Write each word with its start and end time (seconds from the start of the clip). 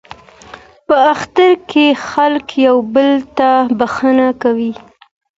په 0.87 0.95
اختر 1.13 1.51
کې 1.69 1.85
خلک 2.09 2.45
یو 2.67 2.77
بل 2.95 3.11
ته 3.37 3.49
بخښنه 3.79 4.27
کوي. 4.43 4.73